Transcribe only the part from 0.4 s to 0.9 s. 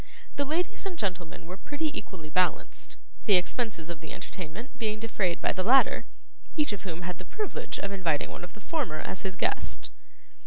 ladies